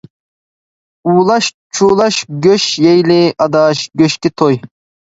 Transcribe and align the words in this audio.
ئولاش-چولاش 1.09 2.15
گۆش 2.45 2.65
يەيلى، 2.87 3.21
ئاداش 3.39 3.79
گۆشكە 3.99 4.29
توي. 4.37 4.55